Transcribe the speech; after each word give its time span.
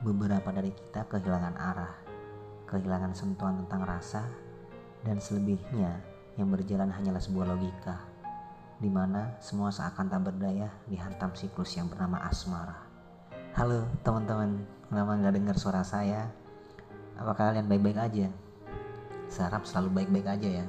beberapa 0.00 0.48
dari 0.48 0.72
kita 0.72 1.04
kehilangan 1.12 1.60
arah, 1.60 1.92
kehilangan 2.64 3.12
sentuhan 3.12 3.60
tentang 3.64 3.84
rasa, 3.84 4.24
dan 5.04 5.20
selebihnya 5.20 5.92
yang 6.40 6.48
berjalan 6.48 6.88
hanyalah 6.88 7.20
sebuah 7.20 7.52
logika, 7.52 8.00
di 8.80 8.88
mana 8.88 9.36
semua 9.44 9.68
seakan 9.68 10.08
tak 10.08 10.24
berdaya 10.24 10.72
dihantam 10.88 11.36
siklus 11.36 11.76
yang 11.76 11.92
bernama 11.92 12.16
asmara. 12.24 12.80
Halo 13.52 13.84
teman-teman, 14.00 14.64
kenapa 14.88 15.20
nggak 15.20 15.34
dengar 15.36 15.56
suara 15.60 15.84
saya? 15.84 16.32
Apa 17.20 17.36
kalian 17.36 17.68
baik-baik 17.68 18.00
aja? 18.00 18.32
Saya 19.28 19.60
selalu 19.60 20.00
baik-baik 20.00 20.26
aja 20.32 20.64
ya. 20.64 20.66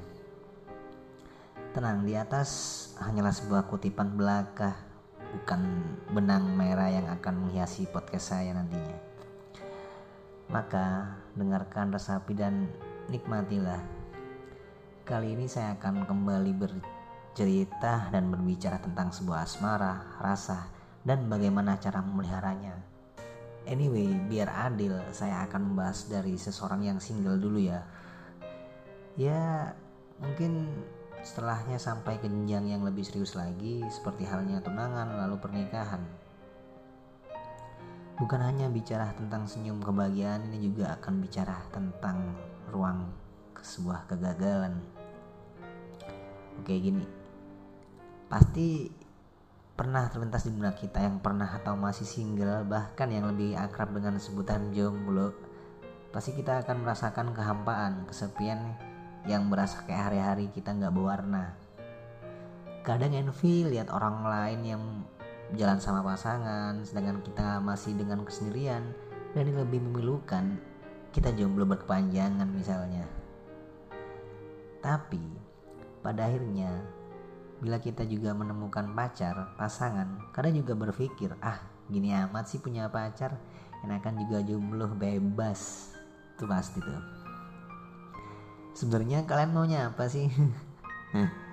Tenang, 1.71 2.03
di 2.03 2.19
atas 2.19 2.49
hanyalah 2.99 3.31
sebuah 3.31 3.71
kutipan 3.71 4.19
belaka, 4.19 4.75
bukan 5.31 5.63
benang 6.11 6.51
merah 6.51 6.91
yang 6.91 7.07
akan 7.07 7.47
menghiasi 7.47 7.87
podcast 7.87 8.35
saya 8.35 8.51
nantinya. 8.51 9.10
Maka, 10.51 11.15
dengarkan 11.39 11.95
resapi 11.95 12.35
dan 12.35 12.67
nikmatilah. 13.07 13.79
Kali 15.07 15.33
ini 15.33 15.47
saya 15.47 15.79
akan 15.79 16.03
kembali 16.03 16.51
bercerita 16.53 18.11
dan 18.11 18.27
berbicara 18.27 18.83
tentang 18.83 19.15
sebuah 19.15 19.47
asmara, 19.47 20.19
rasa, 20.19 20.67
dan 21.07 21.31
bagaimana 21.31 21.79
cara 21.79 22.03
memeliharanya. 22.03 22.75
Anyway, 23.63 24.11
biar 24.27 24.51
adil, 24.51 24.99
saya 25.15 25.47
akan 25.47 25.71
membahas 25.71 26.11
dari 26.11 26.35
seseorang 26.35 26.83
yang 26.83 26.99
single 26.99 27.39
dulu 27.39 27.57
ya. 27.57 27.87
Ya, 29.15 29.71
mungkin 30.19 30.67
Setelahnya 31.21 31.77
sampai 31.77 32.17
ke 32.17 32.25
jenjang 32.25 32.65
yang 32.65 32.81
lebih 32.81 33.05
serius 33.05 33.37
lagi 33.37 33.85
seperti 33.93 34.25
halnya 34.25 34.57
tunangan 34.57 35.21
lalu 35.21 35.37
pernikahan. 35.37 36.01
Bukan 38.21 38.37
hanya 38.37 38.69
bicara 38.69 39.09
tentang 39.17 39.49
senyum 39.49 39.81
kebahagiaan 39.81 40.45
ini 40.53 40.69
juga 40.69 40.93
akan 41.01 41.25
bicara 41.25 41.57
tentang 41.73 42.37
ruang 42.69 43.09
sebuah 43.57 44.05
kegagalan. 44.05 44.77
Oke 46.61 46.77
gini, 46.77 47.01
pasti 48.29 48.93
pernah 49.73 50.05
terlintas 50.13 50.45
di 50.45 50.53
benak 50.53 50.77
kita 50.77 51.01
yang 51.01 51.17
pernah 51.17 51.49
atau 51.49 51.73
masih 51.73 52.05
single 52.05 52.61
bahkan 52.69 53.09
yang 53.09 53.25
lebih 53.25 53.57
akrab 53.57 53.89
dengan 53.89 54.21
sebutan 54.21 54.69
jomblo 54.69 55.33
pasti 56.13 56.37
kita 56.37 56.61
akan 56.61 56.85
merasakan 56.85 57.33
kehampaan, 57.33 58.05
kesepian 58.05 58.77
yang 59.25 59.49
berasa 59.49 59.81
kayak 59.87 60.13
hari-hari 60.13 60.53
kita 60.53 60.75
nggak 60.75 60.93
berwarna 60.93 61.57
kadang 62.85 63.17
envy 63.17 63.65
lihat 63.73 63.89
orang 63.89 64.21
lain 64.21 64.61
yang 64.61 64.83
jalan 65.55 65.79
sama 65.83 65.99
pasangan 66.05 66.79
sedangkan 66.87 67.19
kita 67.23 67.59
masih 67.59 67.95
dengan 67.99 68.23
kesendirian 68.23 68.83
dan 69.35 69.43
yang 69.47 69.59
lebih 69.63 69.83
memilukan 69.83 70.55
kita 71.11 71.35
jomblo 71.35 71.67
berkepanjangan 71.67 72.47
misalnya. 72.47 73.03
Tapi 74.79 75.21
pada 75.99 76.31
akhirnya 76.31 76.71
bila 77.61 77.77
kita 77.77 78.07
juga 78.07 78.33
menemukan 78.33 78.89
pacar 78.97 79.53
pasangan 79.53 80.33
kadang 80.33 80.57
juga 80.57 80.73
berpikir 80.73 81.37
ah 81.45 81.61
gini 81.85 82.09
amat 82.09 82.49
sih 82.49 82.57
punya 82.57 82.89
pacar 82.89 83.37
enakan 83.83 84.23
juga 84.23 84.39
jomblo 84.41 84.87
bebas. 84.95 85.91
Itu 86.37 86.47
pasti 86.47 86.79
tuh. 86.79 87.03
Sebenarnya 88.71 89.27
kalian 89.27 89.51
maunya 89.51 89.91
apa 89.91 90.07
sih 90.07 90.31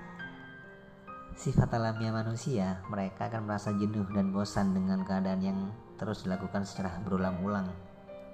sifat 1.38 1.70
alamiah 1.78 2.10
manusia 2.10 2.82
mereka 2.90 3.30
akan 3.30 3.46
merasa 3.46 3.70
jenuh 3.70 4.10
dan 4.10 4.34
bosan 4.34 4.74
dengan 4.74 5.06
keadaan 5.06 5.38
yang 5.38 5.70
terus 5.94 6.26
dilakukan 6.26 6.66
secara 6.66 6.98
berulang-ulang. 7.06 7.70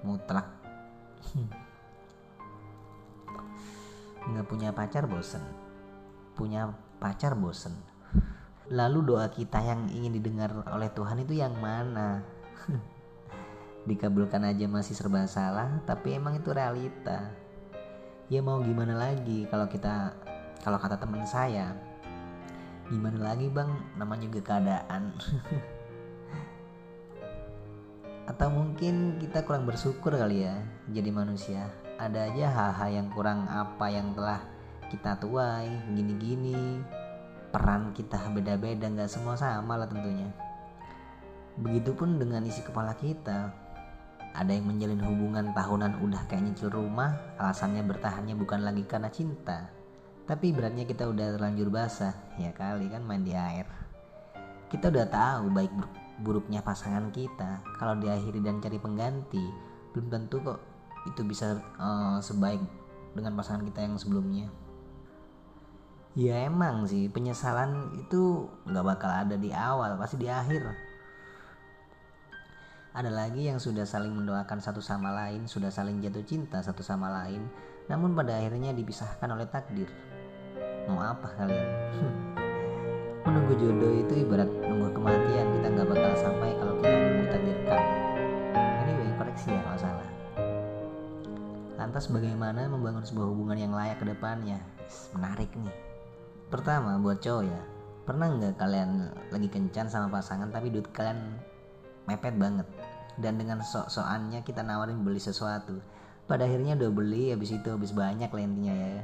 Mutlak. 0.01 0.49
Nggak 4.25 4.47
punya 4.49 4.73
pacar 4.73 5.05
bosen. 5.05 5.45
Punya 6.33 6.73
pacar 6.97 7.37
bosen. 7.37 7.77
Lalu 8.73 9.13
doa 9.13 9.29
kita 9.29 9.61
yang 9.61 9.85
ingin 9.93 10.17
didengar 10.17 10.65
oleh 10.73 10.89
Tuhan 10.89 11.21
itu 11.21 11.37
yang 11.37 11.53
mana? 11.61 12.25
Dikabulkan 13.89 14.49
aja 14.49 14.65
masih 14.65 14.97
serba 14.97 15.29
salah 15.29 15.77
tapi 15.85 16.17
emang 16.17 16.41
itu 16.41 16.49
realita. 16.49 17.29
Ya 18.33 18.41
mau 18.41 18.57
gimana 18.65 18.97
lagi 18.97 19.45
kalau 19.45 19.69
kita 19.69 20.17
kalau 20.65 20.81
kata 20.81 20.97
teman 20.97 21.21
saya 21.29 21.77
gimana 22.89 23.33
lagi 23.33 23.49
bang? 23.49 23.69
Namanya 23.97 24.29
juga 24.29 24.41
keadaan. 24.53 25.13
Atau 28.25 28.49
mungkin 28.49 29.21
kita 29.21 29.45
kurang 29.45 29.69
bersyukur 29.69 30.17
kali 30.17 30.45
ya 30.49 30.57
jadi 30.89 31.09
manusia. 31.13 31.69
Ada 32.01 32.33
aja 32.33 32.45
hal-hal 32.51 32.89
yang 33.03 33.07
kurang 33.13 33.45
apa 33.45 33.85
yang 33.93 34.17
telah 34.17 34.41
kita 34.89 35.17
tuai 35.21 35.69
gini-gini. 35.93 36.81
Peran 37.53 37.93
kita 37.95 38.19
beda-beda 38.33 38.89
nggak 38.89 39.07
semua 39.07 39.37
sama 39.37 39.77
lah 39.77 39.87
tentunya. 39.87 40.27
Begitupun 41.55 42.19
dengan 42.19 42.43
isi 42.43 42.59
kepala 42.65 42.97
kita. 42.97 43.53
Ada 44.35 44.51
yang 44.51 44.67
menjalin 44.67 44.99
hubungan 44.99 45.55
tahunan 45.55 46.03
udah 46.03 46.27
kayak 46.27 46.43
nyicil 46.43 46.67
rumah, 46.67 47.15
alasannya 47.39 47.87
bertahannya 47.87 48.35
bukan 48.35 48.67
lagi 48.67 48.83
karena 48.83 49.07
cinta. 49.07 49.71
Tapi 50.25 50.49
beratnya 50.49 50.89
kita 50.89 51.05
udah 51.05 51.37
terlanjur 51.37 51.69
basah, 51.69 52.17
ya 52.41 52.49
kali 52.49 52.89
kan 52.89 53.05
main 53.05 53.21
di 53.21 53.37
air. 53.37 53.69
Kita 54.73 54.89
udah 54.89 55.05
tahu 55.05 55.53
baik 55.53 55.69
buruknya 56.25 56.65
pasangan 56.65 57.13
kita. 57.13 57.61
Kalau 57.77 58.01
diakhiri 58.01 58.41
dan 58.41 58.57
cari 58.57 58.81
pengganti, 58.81 59.45
belum 59.93 60.09
tentu 60.09 60.41
kok 60.41 60.59
itu 61.05 61.21
bisa 61.21 61.61
uh, 61.77 62.17
sebaik 62.17 62.59
dengan 63.13 63.37
pasangan 63.37 63.61
kita 63.69 63.85
yang 63.85 64.01
sebelumnya. 64.01 64.49
Ya 66.17 66.49
emang 66.49 66.89
sih 66.89 67.05
penyesalan 67.11 67.93
itu 68.01 68.49
nggak 68.65 68.85
bakal 68.87 69.11
ada 69.13 69.37
di 69.37 69.53
awal, 69.53 69.93
pasti 69.99 70.17
di 70.17 70.31
akhir 70.31 70.63
ada 72.95 73.11
lagi 73.11 73.51
yang 73.51 73.59
sudah 73.59 73.83
saling 73.83 74.15
mendoakan 74.15 74.63
satu 74.63 74.79
sama 74.79 75.11
lain, 75.11 75.51
sudah 75.51 75.67
saling 75.67 75.99
jatuh 75.99 76.23
cinta 76.23 76.63
satu 76.63 76.79
sama 76.79 77.11
lain, 77.11 77.43
namun 77.91 78.15
pada 78.15 78.39
akhirnya 78.39 78.71
dipisahkan 78.71 79.27
oleh 79.27 79.43
takdir. 79.51 79.91
Apa 81.05 81.27
kalian? 81.37 81.69
Menunggu 83.29 83.53
jodoh 83.61 83.93
itu 83.93 84.13
ibarat 84.25 84.49
nunggu 84.49 84.89
kematian, 84.89 85.45
kita 85.53 85.67
nggak 85.69 85.87
bakal 85.93 86.13
sampai 86.17 86.49
kalau 86.57 86.73
kita 86.81 86.95
belum 86.97 87.17
ditakdirkan. 87.21 87.81
Anyway, 88.81 89.09
koreksi 89.21 89.53
ya 89.53 89.61
kalau 89.61 89.77
salah. 89.77 90.09
Lantas 91.77 92.09
bagaimana 92.09 92.65
membangun 92.65 93.05
sebuah 93.05 93.27
hubungan 93.29 93.57
yang 93.61 93.73
layak 93.77 94.01
ke 94.01 94.05
depannya? 94.09 94.57
Menarik 95.13 95.53
nih. 95.53 95.77
Pertama, 96.49 96.97
buat 96.97 97.21
cowok 97.21 97.43
ya, 97.45 97.61
pernah 98.05 98.29
nggak 98.33 98.57
kalian 98.57 99.09
lagi 99.29 99.49
kencan 99.49 99.89
sama 99.89 100.09
pasangan 100.09 100.49
tapi 100.53 100.69
duit 100.69 100.89
kalian 100.93 101.37
mepet 102.05 102.37
banget 102.37 102.65
dan 103.17 103.41
dengan 103.41 103.65
sok-sokannya 103.65 104.45
kita 104.45 104.61
nawarin 104.61 105.01
beli 105.01 105.17
sesuatu 105.17 105.81
pada 106.29 106.45
akhirnya 106.45 106.77
udah 106.77 106.91
beli 106.93 107.33
habis 107.33 107.53
itu 107.53 107.65
habis 107.65 107.89
banyak 107.93 108.29
lah 108.29 108.43
intinya 108.45 108.73
ya 108.77 109.01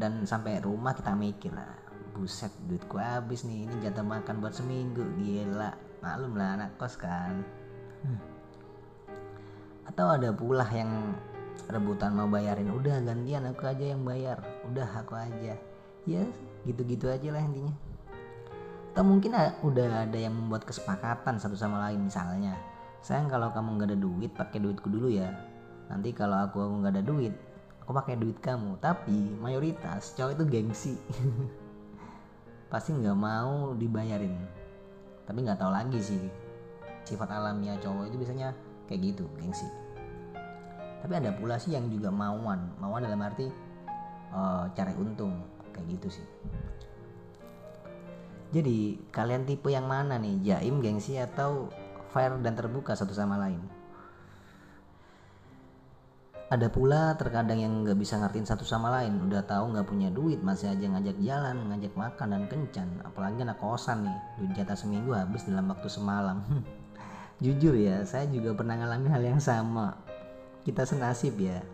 dan 0.00 0.24
sampai 0.24 0.64
rumah 0.64 0.96
kita 0.96 1.12
mikir 1.12 1.52
lah 1.52 1.90
buset 2.16 2.50
duitku 2.68 2.96
habis 2.96 3.44
nih 3.44 3.68
ini 3.68 3.74
jatah 3.84 4.04
makan 4.04 4.40
buat 4.40 4.56
seminggu. 4.56 5.04
Gila 5.20 5.70
maklum 6.00 6.36
lah 6.40 6.56
anak 6.56 6.76
kos 6.80 6.96
kan. 6.96 7.44
Hmm. 8.00 8.20
atau 9.84 10.16
ada 10.16 10.32
pula 10.32 10.64
yang 10.72 11.12
rebutan 11.68 12.16
mau 12.16 12.24
bayarin 12.30 12.72
udah 12.72 13.04
gantian 13.04 13.44
aku 13.44 13.68
aja 13.68 13.92
yang 13.92 14.00
bayar. 14.04 14.40
Udah 14.68 14.88
aku 14.88 15.16
aja. 15.16 15.56
Ya 16.08 16.24
gitu-gitu 16.64 17.08
aja 17.12 17.28
lah 17.28 17.44
intinya. 17.44 17.74
Atau 18.92 19.04
mungkin 19.04 19.36
udah 19.36 20.08
ada 20.08 20.18
yang 20.18 20.32
membuat 20.32 20.64
kesepakatan 20.64 21.36
satu 21.36 21.54
sama 21.54 21.80
lain 21.88 22.08
misalnya 22.08 22.56
sayang 23.00 23.32
kalau 23.32 23.48
kamu 23.48 23.80
nggak 23.80 23.88
ada 23.92 23.98
duit 23.98 24.30
pakai 24.32 24.58
duitku 24.60 24.88
dulu 24.88 25.12
ya. 25.12 25.28
Nanti 25.92 26.12
kalau 26.12 26.48
aku 26.48 26.60
nggak 26.80 27.00
ada 27.00 27.04
duit 27.04 27.34
aku 27.90 27.98
pakai 28.06 28.22
duit 28.22 28.38
kamu. 28.38 28.78
Tapi 28.78 29.34
mayoritas 29.42 30.14
cowok 30.14 30.38
itu 30.38 30.44
gengsi. 30.46 30.94
Pasti 32.70 32.94
nggak 32.94 33.18
mau 33.18 33.74
dibayarin. 33.74 34.38
Tapi 35.26 35.38
nggak 35.42 35.58
tahu 35.58 35.74
lagi 35.74 35.98
sih 35.98 36.22
sifat 37.02 37.26
alamiah 37.34 37.74
cowok 37.82 38.06
itu 38.06 38.16
biasanya 38.22 38.54
kayak 38.86 39.10
gitu 39.10 39.26
gengsi. 39.34 39.66
Tapi 41.02 41.18
ada 41.18 41.34
pula 41.34 41.58
sih 41.58 41.74
yang 41.74 41.90
juga 41.90 42.14
mauan. 42.14 42.70
Mauan 42.78 43.02
dalam 43.02 43.18
arti 43.26 43.50
uh, 44.30 44.70
cari 44.70 44.94
untung 44.94 45.42
kayak 45.74 45.98
gitu 45.98 46.22
sih. 46.22 46.26
Jadi 48.54 49.02
kalian 49.10 49.50
tipe 49.50 49.66
yang 49.66 49.90
mana 49.90 50.14
nih? 50.14 50.38
Jaim, 50.46 50.78
gengsi 50.78 51.18
atau 51.18 51.74
fair 52.14 52.38
dan 52.38 52.54
terbuka 52.54 52.94
satu 52.94 53.10
sama 53.10 53.34
lain? 53.34 53.79
Ada 56.50 56.66
pula 56.66 57.14
terkadang 57.14 57.62
yang 57.62 57.86
nggak 57.86 57.94
bisa 57.94 58.18
ngertiin 58.18 58.42
satu 58.42 58.66
sama 58.66 58.90
lain, 58.90 59.22
udah 59.22 59.46
tahu 59.46 59.70
nggak 59.70 59.86
punya 59.86 60.10
duit 60.10 60.42
masih 60.42 60.74
aja 60.74 60.82
ngajak 60.82 61.16
jalan, 61.22 61.70
ngajak 61.70 61.94
makan 61.94 62.28
dan 62.34 62.42
kencan. 62.50 62.88
Apalagi 63.06 63.46
anak 63.46 63.62
kosan 63.62 64.02
nih, 64.02 64.18
duit 64.42 64.52
jatah 64.58 64.74
seminggu 64.74 65.14
habis 65.14 65.46
dalam 65.46 65.70
waktu 65.70 65.86
semalam. 65.86 66.42
jujur 67.40 67.72
ya 67.72 68.04
saya 68.04 68.28
juga 68.28 68.52
pernah 68.52 68.76
ngalami 68.76 69.08
hal 69.08 69.22
yang 69.24 69.40
sama 69.40 69.96
kita 70.60 70.84
senasib 70.84 71.40
ya 71.40 71.64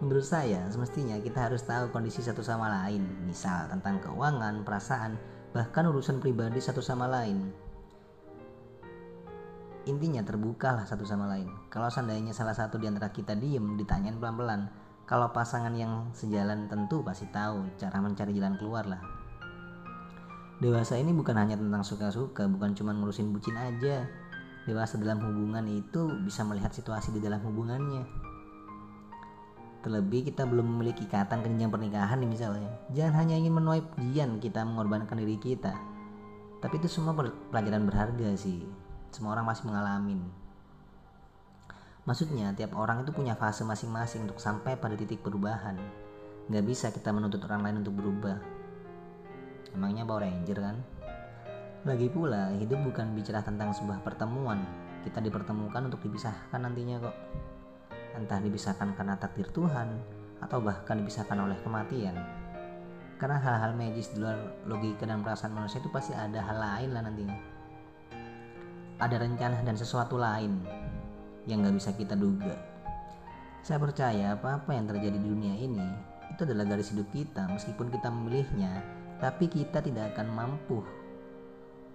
Menurut 0.00 0.24
saya, 0.24 0.64
semestinya 0.72 1.20
kita 1.20 1.44
harus 1.44 1.60
tahu 1.60 1.92
kondisi 1.92 2.24
satu 2.24 2.40
sama 2.40 2.72
lain, 2.72 3.04
misal 3.28 3.68
tentang 3.68 4.00
keuangan, 4.00 4.64
perasaan, 4.64 5.20
bahkan 5.52 5.84
urusan 5.92 6.24
pribadi 6.24 6.56
satu 6.56 6.80
sama 6.80 7.04
lain. 7.04 7.52
Intinya 9.88 10.20
terbukalah 10.20 10.84
satu 10.84 11.08
sama 11.08 11.30
lain. 11.30 11.48
Kalau 11.72 11.88
seandainya 11.88 12.36
salah 12.36 12.52
satu 12.52 12.76
di 12.76 12.90
antara 12.90 13.08
kita 13.14 13.32
diem, 13.36 13.76
ditanyain 13.80 14.18
pelan-pelan. 14.20 14.68
Kalau 15.08 15.32
pasangan 15.32 15.72
yang 15.74 16.12
sejalan 16.12 16.68
tentu 16.68 17.00
pasti 17.00 17.26
tahu 17.32 17.66
cara 17.80 17.98
mencari 17.98 18.36
jalan 18.36 18.54
keluar 18.60 18.84
lah. 18.86 19.02
Dewasa 20.60 21.00
ini 21.00 21.10
bukan 21.16 21.40
hanya 21.40 21.56
tentang 21.56 21.80
suka-suka, 21.80 22.44
bukan 22.46 22.76
cuma 22.76 22.92
ngurusin 22.92 23.32
bucin 23.32 23.56
aja. 23.56 24.04
Dewasa 24.68 25.00
dalam 25.00 25.24
hubungan 25.24 25.64
itu 25.66 26.12
bisa 26.20 26.44
melihat 26.44 26.70
situasi 26.70 27.16
di 27.16 27.20
dalam 27.24 27.40
hubungannya 27.40 28.30
Terlebih 29.80 30.28
kita 30.28 30.44
belum 30.44 30.76
memiliki 30.76 31.08
ikatan 31.08 31.40
ke 31.40 31.48
pernikahan 31.48 32.20
nih 32.20 32.28
misalnya. 32.28 32.68
Jangan 32.92 33.24
hanya 33.24 33.40
ingin 33.40 33.56
menuai 33.56 33.80
pujian 33.80 34.36
kita 34.36 34.60
mengorbankan 34.60 35.16
diri 35.16 35.40
kita. 35.40 35.72
Tapi 36.60 36.76
itu 36.76 36.88
semua 36.92 37.16
pelajaran 37.48 37.88
berharga 37.88 38.36
sih. 38.36 38.60
Semua 39.10 39.34
orang 39.34 39.46
masih 39.46 39.66
mengalami. 39.66 40.18
Maksudnya 42.06 42.54
tiap 42.56 42.74
orang 42.74 43.04
itu 43.04 43.12
punya 43.12 43.36
fase 43.36 43.62
masing-masing 43.62 44.24
untuk 44.24 44.40
sampai 44.40 44.74
pada 44.78 44.96
titik 44.96 45.20
perubahan. 45.20 45.76
Gak 46.50 46.64
bisa 46.66 46.90
kita 46.90 47.14
menuntut 47.14 47.44
orang 47.46 47.62
lain 47.62 47.76
untuk 47.86 47.94
berubah. 47.98 48.38
Emangnya 49.70 50.02
Power 50.02 50.26
Ranger 50.26 50.58
kan? 50.58 50.76
Lagi 51.86 52.10
pula, 52.10 52.50
hidup 52.58 52.82
bukan 52.82 53.14
bicara 53.14 53.44
tentang 53.46 53.70
sebuah 53.70 54.02
pertemuan. 54.02 54.58
Kita 55.06 55.22
dipertemukan 55.22 55.86
untuk 55.86 56.02
dipisahkan 56.04 56.60
nantinya 56.60 57.00
kok 57.00 57.16
entah 58.10 58.42
dipisahkan 58.42 58.98
karena 58.98 59.14
takdir 59.16 59.48
Tuhan 59.54 59.88
atau 60.42 60.58
bahkan 60.60 60.98
dipisahkan 60.98 61.38
oleh 61.38 61.56
kematian. 61.62 62.16
Karena 63.20 63.36
hal-hal 63.36 63.76
magis 63.76 64.12
di 64.16 64.24
luar 64.24 64.64
logika 64.64 65.04
dan 65.04 65.20
perasaan 65.20 65.52
manusia 65.52 65.80
itu 65.80 65.92
pasti 65.92 66.16
ada 66.16 66.40
hal 66.40 66.56
lain 66.56 66.90
lah 66.96 67.02
nantinya. 67.04 67.36
Ada 69.00 69.16
rencana 69.16 69.64
dan 69.64 69.76
sesuatu 69.80 70.20
lain 70.20 70.60
yang 71.48 71.64
gak 71.64 71.76
bisa 71.80 71.90
kita 71.96 72.12
duga. 72.12 72.52
Saya 73.64 73.80
percaya 73.80 74.36
apa-apa 74.36 74.76
yang 74.76 74.88
terjadi 74.88 75.16
di 75.16 75.26
dunia 75.28 75.56
ini 75.56 75.88
itu 76.28 76.44
adalah 76.44 76.68
garis 76.68 76.92
hidup 76.92 77.08
kita 77.12 77.48
meskipun 77.48 77.88
kita 77.88 78.08
memilihnya, 78.12 78.84
tapi 79.18 79.48
kita 79.48 79.80
tidak 79.80 80.12
akan 80.16 80.28
mampu. 80.32 80.84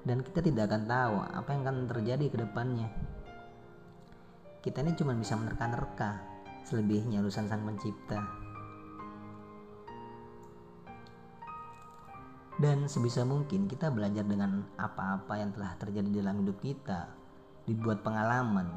Dan 0.06 0.22
kita 0.22 0.42
tidak 0.42 0.70
akan 0.70 0.84
tahu 0.86 1.16
apa 1.34 1.50
yang 1.54 1.62
akan 1.66 1.78
terjadi 1.90 2.26
ke 2.30 2.38
depannya. 2.42 2.90
Kita 4.62 4.82
ini 4.82 4.94
cuma 4.98 5.14
bisa 5.18 5.38
menerka-nerka 5.38 6.22
selebihnya 6.66 7.22
urusan 7.22 7.46
sang 7.46 7.62
pencipta 7.66 8.45
dan 12.56 12.88
sebisa 12.88 13.28
mungkin 13.28 13.68
kita 13.68 13.92
belajar 13.92 14.24
dengan 14.24 14.64
apa-apa 14.80 15.36
yang 15.36 15.52
telah 15.52 15.76
terjadi 15.76 16.24
dalam 16.24 16.40
hidup 16.40 16.56
kita. 16.64 17.12
Dibuat 17.68 18.00
pengalaman. 18.06 18.72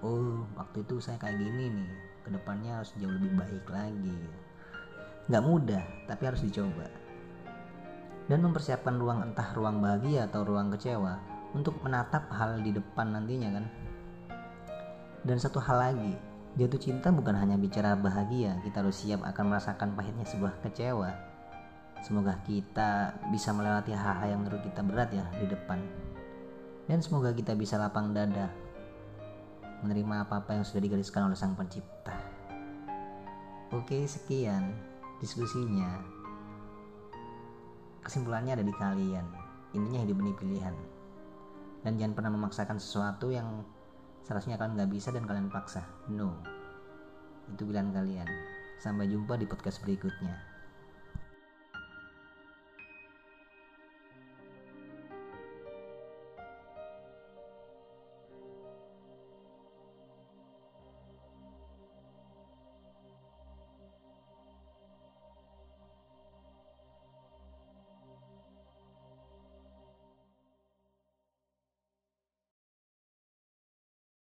Oh 0.00 0.48
waktu 0.56 0.80
itu 0.80 0.96
saya 0.96 1.20
kayak 1.20 1.36
gini 1.36 1.68
nih. 1.76 1.90
Ke 2.24 2.28
depannya 2.32 2.80
harus 2.80 2.96
jauh 2.96 3.12
lebih 3.12 3.36
baik 3.36 3.66
lagi. 3.68 4.16
Nggak 5.28 5.44
mudah 5.44 5.84
tapi 6.08 6.22
harus 6.24 6.40
dicoba. 6.40 6.88
Dan 8.30 8.46
mempersiapkan 8.46 8.96
ruang 8.96 9.28
entah 9.28 9.52
ruang 9.52 9.82
bahagia 9.84 10.30
atau 10.30 10.46
ruang 10.46 10.72
kecewa 10.72 11.20
untuk 11.52 11.76
menatap 11.84 12.30
hal 12.32 12.64
di 12.64 12.72
depan 12.72 13.12
nantinya 13.12 13.60
kan? 13.60 13.66
Dan 15.20 15.36
satu 15.36 15.60
hal 15.60 15.92
lagi, 15.92 16.14
jatuh 16.56 16.80
cinta 16.80 17.12
bukan 17.12 17.36
hanya 17.36 17.60
bicara 17.60 17.92
bahagia, 17.92 18.56
kita 18.64 18.80
harus 18.80 19.02
siap 19.02 19.20
akan 19.20 19.52
merasakan 19.52 19.92
pahitnya 19.92 20.24
sebuah 20.24 20.62
kecewa. 20.64 21.29
Semoga 22.00 22.40
kita 22.44 23.12
bisa 23.28 23.52
melewati 23.52 23.92
hal-hal 23.92 24.36
yang 24.36 24.40
menurut 24.44 24.64
kita 24.64 24.80
berat 24.80 25.12
ya 25.12 25.24
di 25.36 25.46
depan. 25.46 25.80
Dan 26.88 27.04
semoga 27.04 27.30
kita 27.30 27.54
bisa 27.54 27.76
lapang 27.76 28.16
dada 28.16 28.50
menerima 29.80 30.28
apa-apa 30.28 30.60
yang 30.60 30.64
sudah 30.64 30.82
digariskan 30.84 31.28
oleh 31.28 31.38
Sang 31.38 31.54
Pencipta. 31.54 32.16
Oke, 33.70 34.04
sekian 34.08 34.74
diskusinya. 35.22 36.00
Kesimpulannya 38.02 38.58
ada 38.58 38.64
di 38.66 38.74
kalian. 38.74 39.26
Intinya 39.76 40.00
hidup 40.02 40.16
ini 40.24 40.32
pilihan. 40.34 40.74
Dan 41.84 41.96
jangan 41.96 42.16
pernah 42.16 42.32
memaksakan 42.34 42.76
sesuatu 42.82 43.30
yang 43.30 43.62
seharusnya 44.24 44.60
kalian 44.60 44.76
nggak 44.76 44.92
bisa 44.92 45.08
dan 45.10 45.24
kalian 45.24 45.48
paksa 45.48 45.82
no 46.06 46.38
itu 47.50 47.66
pilihan 47.66 47.90
kalian 47.90 48.28
sampai 48.78 49.10
jumpa 49.10 49.34
di 49.34 49.46
podcast 49.48 49.82
berikutnya 49.82 50.49